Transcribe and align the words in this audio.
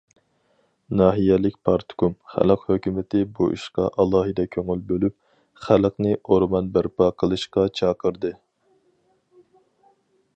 ناھىيەلىك 0.99 1.57
پارتكوم، 1.69 2.15
خەلق 2.35 2.63
ھۆكۈمىتى 2.69 3.21
بۇ 3.39 3.49
ئىشقا 3.57 3.85
ئالاھىدە 4.03 4.45
كۆڭۈل 4.55 4.81
بۆلۈپ، 4.93 5.15
خەلقنى 5.67 6.17
ئورمان 6.21 6.73
بەرپا 6.79 7.11
قىلىشقا 7.23 7.67
چاقىردى. 7.81 8.33